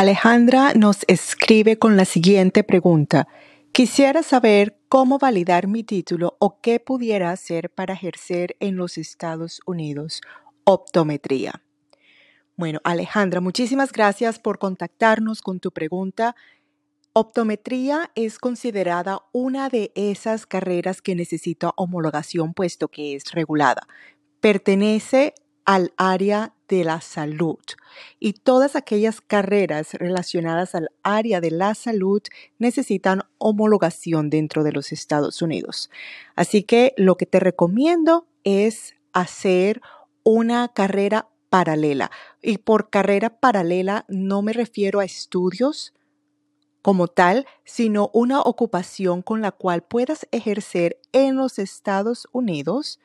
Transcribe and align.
Alejandra 0.00 0.72
nos 0.72 1.00
escribe 1.08 1.78
con 1.78 1.98
la 1.98 2.06
siguiente 2.06 2.64
pregunta. 2.64 3.28
Quisiera 3.70 4.22
saber 4.22 4.80
cómo 4.88 5.18
validar 5.18 5.66
mi 5.66 5.84
título 5.84 6.38
o 6.38 6.58
qué 6.62 6.80
pudiera 6.80 7.32
hacer 7.32 7.68
para 7.68 7.92
ejercer 7.92 8.56
en 8.60 8.76
los 8.76 8.96
Estados 8.96 9.60
Unidos 9.66 10.22
optometría. 10.64 11.62
Bueno, 12.56 12.80
Alejandra, 12.82 13.42
muchísimas 13.42 13.92
gracias 13.92 14.38
por 14.38 14.58
contactarnos 14.58 15.42
con 15.42 15.60
tu 15.60 15.70
pregunta. 15.70 16.34
Optometría 17.12 18.10
es 18.14 18.38
considerada 18.38 19.20
una 19.32 19.68
de 19.68 19.92
esas 19.94 20.46
carreras 20.46 21.02
que 21.02 21.14
necesita 21.14 21.74
homologación 21.76 22.54
puesto 22.54 22.88
que 22.88 23.16
es 23.16 23.32
regulada. 23.32 23.82
Pertenece 24.40 25.34
al 25.66 25.92
área 25.98 26.54
de 26.70 26.84
la 26.84 27.00
salud. 27.00 27.58
Y 28.20 28.34
todas 28.34 28.76
aquellas 28.76 29.20
carreras 29.20 29.94
relacionadas 29.94 30.74
al 30.74 30.88
área 31.02 31.40
de 31.40 31.50
la 31.50 31.74
salud 31.74 32.22
necesitan 32.58 33.22
homologación 33.38 34.30
dentro 34.30 34.62
de 34.62 34.72
los 34.72 34.92
Estados 34.92 35.42
Unidos. 35.42 35.90
Así 36.36 36.62
que 36.62 36.94
lo 36.96 37.16
que 37.16 37.26
te 37.26 37.40
recomiendo 37.40 38.26
es 38.44 38.94
hacer 39.12 39.82
una 40.22 40.68
carrera 40.68 41.28
paralela. 41.50 42.12
Y 42.40 42.58
por 42.58 42.88
carrera 42.88 43.40
paralela 43.40 44.04
no 44.08 44.40
me 44.40 44.52
refiero 44.52 45.00
a 45.00 45.04
estudios 45.04 45.92
como 46.82 47.08
tal, 47.08 47.46
sino 47.64 48.10
una 48.14 48.40
ocupación 48.40 49.22
con 49.22 49.42
la 49.42 49.50
cual 49.50 49.82
puedas 49.82 50.26
ejercer 50.30 50.98
en 51.12 51.36
los 51.36 51.58
Estados 51.58 52.28
Unidos 52.32 53.00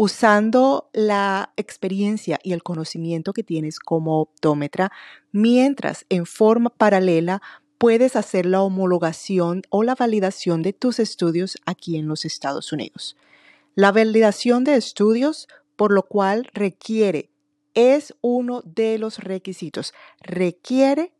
usando 0.00 0.90
la 0.92 1.52
experiencia 1.56 2.38
y 2.44 2.52
el 2.52 2.62
conocimiento 2.62 3.32
que 3.32 3.42
tienes 3.42 3.80
como 3.80 4.20
optómetra, 4.20 4.92
mientras 5.32 6.06
en 6.08 6.24
forma 6.24 6.70
paralela 6.70 7.42
puedes 7.78 8.14
hacer 8.14 8.46
la 8.46 8.62
homologación 8.62 9.62
o 9.70 9.82
la 9.82 9.96
validación 9.96 10.62
de 10.62 10.72
tus 10.72 11.00
estudios 11.00 11.58
aquí 11.66 11.96
en 11.96 12.06
los 12.06 12.24
Estados 12.24 12.72
Unidos. 12.72 13.16
La 13.74 13.90
validación 13.90 14.62
de 14.62 14.76
estudios, 14.76 15.48
por 15.74 15.90
lo 15.90 16.04
cual 16.04 16.48
requiere, 16.54 17.30
es 17.74 18.14
uno 18.20 18.62
de 18.64 18.98
los 18.98 19.18
requisitos, 19.18 19.94
requiere 20.20 21.12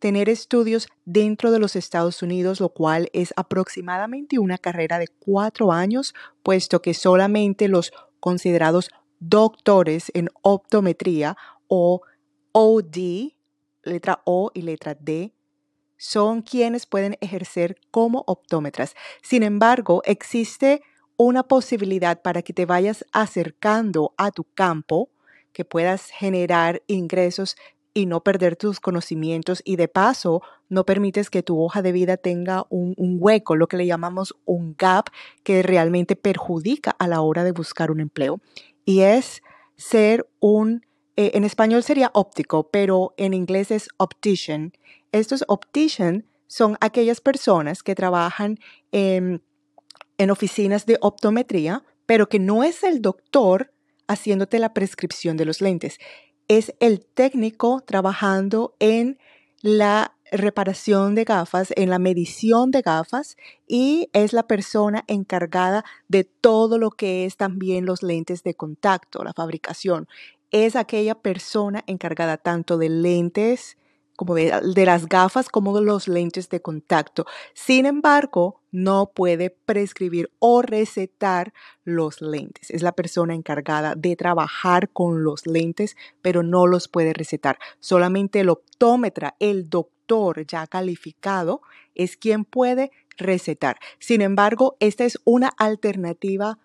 tener 0.00 0.28
estudios 0.28 0.88
dentro 1.04 1.52
de 1.52 1.58
los 1.58 1.76
Estados 1.76 2.22
Unidos, 2.22 2.60
lo 2.60 2.70
cual 2.70 3.08
es 3.12 3.32
aproximadamente 3.36 4.38
una 4.40 4.58
carrera 4.58 4.98
de 4.98 5.08
cuatro 5.08 5.72
años, 5.72 6.12
puesto 6.42 6.82
que 6.82 6.92
solamente 6.92 7.68
los 7.68 7.92
considerados 8.20 8.90
doctores 9.20 10.10
en 10.14 10.28
optometría 10.42 11.36
o 11.68 12.02
OD, 12.52 13.32
letra 13.82 14.20
O 14.24 14.50
y 14.54 14.62
letra 14.62 14.94
D, 14.94 15.32
son 15.96 16.42
quienes 16.42 16.86
pueden 16.86 17.16
ejercer 17.20 17.78
como 17.90 18.24
optómetras. 18.26 18.94
Sin 19.22 19.42
embargo, 19.42 20.02
existe 20.04 20.82
una 21.16 21.42
posibilidad 21.42 22.20
para 22.20 22.42
que 22.42 22.52
te 22.52 22.66
vayas 22.66 23.04
acercando 23.12 24.14
a 24.18 24.30
tu 24.30 24.44
campo, 24.44 25.10
que 25.52 25.64
puedas 25.64 26.10
generar 26.10 26.82
ingresos 26.86 27.56
y 27.96 28.04
no 28.04 28.22
perder 28.22 28.56
tus 28.56 28.78
conocimientos 28.78 29.62
y 29.64 29.76
de 29.76 29.88
paso 29.88 30.42
no 30.68 30.84
permites 30.84 31.30
que 31.30 31.42
tu 31.42 31.62
hoja 31.62 31.80
de 31.80 31.92
vida 31.92 32.18
tenga 32.18 32.66
un, 32.68 32.94
hueco, 33.18 33.56
lo 33.56 33.68
que 33.68 33.78
le 33.78 33.86
llamamos 33.86 34.36
un 34.44 34.74
gap 34.76 35.06
que 35.44 35.62
realmente 35.62 36.14
perjudica 36.14 36.90
a 36.90 37.08
la 37.08 37.22
hora 37.22 37.42
de 37.42 37.52
buscar 37.52 37.90
un 37.90 38.00
empleo. 38.00 38.38
Y 38.84 39.00
es 39.00 39.42
ser 39.76 40.28
un, 40.40 40.84
eh, 41.16 41.30
en 41.32 41.44
español 41.44 41.82
sería 41.82 42.10
óptico, 42.12 42.68
pero 42.70 43.14
en 43.16 43.32
inglés 43.32 43.70
es 43.70 43.88
optician. 43.96 44.74
Estos 45.10 45.42
optician 45.48 46.26
son 46.48 46.76
aquellas 46.82 47.22
personas 47.22 47.82
que 47.82 47.94
trabajan 47.94 48.58
en, 48.92 49.42
en 50.18 50.30
oficinas 50.30 50.84
de 50.84 50.98
optometría, 51.00 51.82
pero 52.04 52.28
que 52.28 52.40
no 52.40 52.62
es 52.62 52.82
el 52.82 53.00
doctor 53.00 53.72
haciéndote 54.06 54.58
la 54.58 54.74
prescripción 54.74 55.38
de 55.38 55.46
los 55.46 55.62
lentes 55.62 55.98
es 56.48 56.74
el 56.80 57.04
técnico 57.04 57.82
trabajando 57.84 58.74
en 58.78 59.18
la 59.62 60.16
reparación 60.30 61.14
de 61.14 61.24
gafas, 61.24 61.72
en 61.76 61.90
la 61.90 61.98
medición 61.98 62.70
de 62.70 62.82
gafas 62.82 63.36
y 63.66 64.08
es 64.12 64.32
la 64.32 64.46
persona 64.46 65.04
encargada 65.06 65.84
de 66.08 66.24
todo 66.24 66.78
lo 66.78 66.90
que 66.90 67.24
es 67.24 67.36
también 67.36 67.86
los 67.86 68.02
lentes 68.02 68.42
de 68.42 68.54
contacto, 68.54 69.24
la 69.24 69.32
fabricación. 69.32 70.08
Es 70.50 70.76
aquella 70.76 71.14
persona 71.16 71.82
encargada 71.86 72.36
tanto 72.36 72.78
de 72.78 72.88
lentes, 72.88 73.76
como 74.16 74.34
de, 74.34 74.50
las 74.84 75.08
gafas 75.08 75.48
como 75.48 75.78
de 75.78 75.84
los 75.84 76.08
lentes 76.08 76.48
de 76.48 76.60
contacto. 76.60 77.26
Sin 77.54 77.86
embargo, 77.86 78.62
no 78.72 79.12
puede 79.14 79.50
prescribir 79.50 80.30
o 80.38 80.62
recetar 80.62 81.52
los 81.84 82.20
lentes. 82.20 82.70
Es 82.70 82.82
la 82.82 82.92
persona 82.92 83.34
encargada 83.34 83.94
de 83.94 84.16
trabajar 84.16 84.90
con 84.90 85.22
los 85.22 85.46
lentes, 85.46 85.96
pero 86.22 86.42
no 86.42 86.66
los 86.66 86.88
puede 86.88 87.12
recetar. 87.12 87.58
Solamente 87.78 88.40
el 88.40 88.48
optómetra, 88.48 89.36
el 89.38 89.68
doctor 89.68 90.46
ya 90.46 90.66
calificado, 90.66 91.60
es 91.94 92.16
quien 92.16 92.44
puede 92.44 92.90
recetar. 93.16 93.78
Sin 93.98 94.20
embargo, 94.20 94.76
esta 94.80 95.04
es 95.04 95.18
una 95.24 95.48
alternativa, 95.48 96.58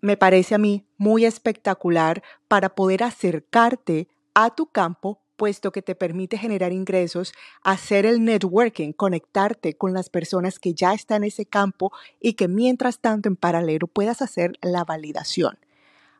me 0.00 0.16
parece 0.16 0.54
a 0.54 0.58
mí, 0.58 0.86
muy 0.96 1.24
espectacular 1.24 2.22
para 2.48 2.74
poder 2.74 3.02
acercarte 3.02 4.08
a 4.34 4.54
tu 4.54 4.66
campo 4.66 5.22
puesto 5.36 5.70
que 5.70 5.82
te 5.82 5.94
permite 5.94 6.38
generar 6.38 6.72
ingresos, 6.72 7.32
hacer 7.62 8.06
el 8.06 8.24
networking, 8.24 8.92
conectarte 8.92 9.76
con 9.76 9.92
las 9.92 10.08
personas 10.08 10.58
que 10.58 10.74
ya 10.74 10.94
están 10.94 11.22
en 11.22 11.28
ese 11.28 11.46
campo 11.46 11.92
y 12.20 12.34
que 12.34 12.48
mientras 12.48 13.00
tanto 13.00 13.28
en 13.28 13.36
paralelo 13.36 13.86
puedas 13.86 14.22
hacer 14.22 14.52
la 14.62 14.84
validación. 14.84 15.58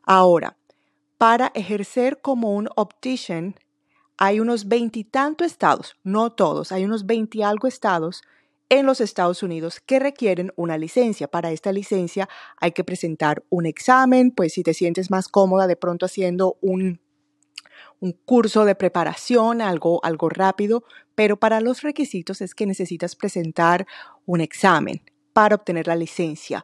Ahora, 0.03 0.57
para 1.17 1.51
ejercer 1.55 2.21
como 2.21 2.55
un 2.55 2.69
optician, 2.75 3.55
hay 4.17 4.39
unos 4.39 4.67
veintitantos 4.67 5.47
estados, 5.47 5.95
no 6.03 6.31
todos, 6.31 6.71
hay 6.71 6.85
unos 6.85 7.05
veinti 7.05 7.43
algo 7.43 7.67
estados 7.67 8.21
en 8.69 8.85
los 8.85 8.99
Estados 8.99 9.43
Unidos 9.43 9.79
que 9.79 9.99
requieren 9.99 10.51
una 10.55 10.77
licencia. 10.77 11.27
Para 11.27 11.51
esta 11.51 11.71
licencia 11.71 12.27
hay 12.57 12.71
que 12.71 12.83
presentar 12.83 13.43
un 13.49 13.65
examen, 13.65 14.31
pues 14.31 14.53
si 14.53 14.63
te 14.63 14.73
sientes 14.73 15.09
más 15.09 15.27
cómoda 15.27 15.67
de 15.67 15.75
pronto 15.75 16.05
haciendo 16.05 16.57
un 16.61 16.99
un 17.99 18.11
curso 18.11 18.65
de 18.65 18.75
preparación, 18.75 19.61
algo, 19.61 20.03
algo 20.03 20.29
rápido, 20.29 20.83
pero 21.15 21.37
para 21.37 21.61
los 21.61 21.81
requisitos 21.81 22.41
es 22.41 22.53
que 22.53 22.65
necesitas 22.65 23.15
presentar 23.15 23.87
un 24.25 24.41
examen 24.41 25.01
para 25.33 25.55
obtener 25.55 25.87
la 25.87 25.95
licencia. 25.95 26.63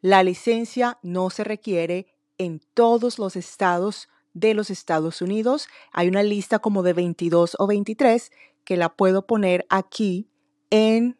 La 0.00 0.22
licencia 0.22 0.98
no 1.02 1.30
se 1.30 1.44
requiere 1.44 2.06
en 2.38 2.60
todos 2.74 3.18
los 3.18 3.36
estados 3.36 4.08
de 4.34 4.54
los 4.54 4.70
Estados 4.70 5.20
Unidos. 5.22 5.68
Hay 5.92 6.08
una 6.08 6.22
lista 6.22 6.58
como 6.58 6.82
de 6.82 6.92
22 6.92 7.56
o 7.58 7.66
23 7.66 8.30
que 8.64 8.76
la 8.76 8.88
puedo 8.88 9.26
poner 9.26 9.66
aquí 9.68 10.28
en 10.70 11.16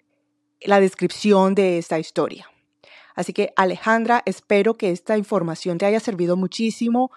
la 0.61 0.81
descripción 0.81 1.55
de 1.55 1.79
esta 1.79 1.99
historia. 1.99 2.49
Así 3.15 3.33
que 3.33 3.53
Alejandra, 3.57 4.23
espero 4.25 4.75
que 4.75 4.91
esta 4.91 5.19
información 5.19 5.79
te 5.79 5.87
haya 5.87 6.01
servido 6.01 6.37
muchísimo. 6.37 7.11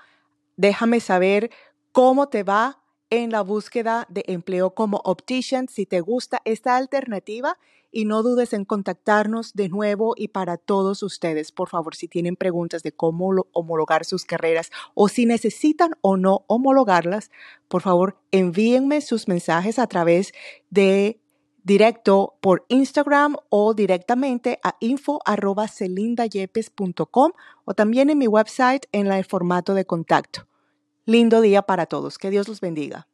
Déjame 0.57 0.99
saber 0.99 1.51
cómo 1.95 2.27
te 2.27 2.43
va 2.43 2.83
en 3.09 3.31
la 3.31 3.39
búsqueda 3.39 4.05
de 4.09 4.25
empleo 4.27 4.71
como 4.71 4.99
optician, 5.05 5.69
si 5.69 5.85
te 5.85 6.01
gusta 6.01 6.41
esta 6.43 6.75
alternativa 6.75 7.57
y 7.89 8.03
no 8.03 8.21
dudes 8.21 8.51
en 8.51 8.65
contactarnos 8.65 9.53
de 9.53 9.69
nuevo 9.69 10.13
y 10.17 10.27
para 10.27 10.57
todos 10.57 11.03
ustedes, 11.03 11.53
por 11.53 11.69
favor, 11.69 11.95
si 11.95 12.09
tienen 12.09 12.35
preguntas 12.35 12.83
de 12.83 12.91
cómo 12.91 13.29
homologar 13.53 14.03
sus 14.03 14.25
carreras 14.25 14.71
o 14.93 15.07
si 15.07 15.25
necesitan 15.25 15.91
o 16.01 16.17
no 16.17 16.43
homologarlas, 16.47 17.31
por 17.69 17.81
favor, 17.81 18.17
envíenme 18.31 18.99
sus 18.99 19.29
mensajes 19.29 19.79
a 19.79 19.87
través 19.87 20.33
de 20.69 21.21
directo 21.63 22.35
por 22.41 22.65
Instagram 22.67 23.37
o 23.47 23.73
directamente 23.73 24.59
a 24.63 24.75
info.celindayepes.com 24.81 27.31
o 27.63 27.73
también 27.73 28.09
en 28.09 28.17
mi 28.17 28.27
website 28.27 28.85
en 28.91 29.07
el 29.07 29.23
formato 29.23 29.73
de 29.73 29.85
contacto. 29.85 30.45
Lindo 31.07 31.41
día 31.41 31.61
para 31.61 31.85
todos. 31.85 32.17
Que 32.17 32.31
Dios 32.31 32.47
los 32.47 32.61
bendiga. 32.61 33.07